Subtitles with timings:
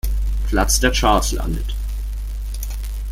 [0.47, 1.75] Platz der Charts landet.